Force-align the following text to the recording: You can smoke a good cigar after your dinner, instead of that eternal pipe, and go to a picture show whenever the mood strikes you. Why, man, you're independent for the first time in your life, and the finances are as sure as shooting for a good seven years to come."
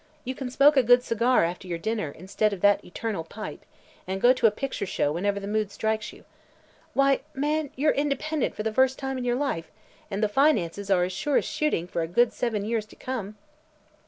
You 0.25 0.33
can 0.33 0.49
smoke 0.49 0.75
a 0.77 0.81
good 0.81 1.03
cigar 1.03 1.43
after 1.43 1.67
your 1.67 1.77
dinner, 1.77 2.09
instead 2.09 2.53
of 2.53 2.61
that 2.61 2.83
eternal 2.83 3.23
pipe, 3.23 3.63
and 4.07 4.19
go 4.19 4.33
to 4.33 4.47
a 4.47 4.49
picture 4.49 4.87
show 4.87 5.11
whenever 5.11 5.39
the 5.39 5.45
mood 5.47 5.69
strikes 5.71 6.11
you. 6.11 6.25
Why, 6.95 7.19
man, 7.35 7.69
you're 7.75 7.91
independent 7.91 8.55
for 8.55 8.63
the 8.63 8.73
first 8.73 8.97
time 8.97 9.19
in 9.19 9.23
your 9.25 9.35
life, 9.35 9.69
and 10.09 10.23
the 10.23 10.27
finances 10.27 10.89
are 10.89 11.03
as 11.03 11.13
sure 11.13 11.37
as 11.37 11.45
shooting 11.45 11.85
for 11.85 12.01
a 12.01 12.07
good 12.07 12.33
seven 12.33 12.65
years 12.65 12.87
to 12.87 12.95
come." 12.95 13.37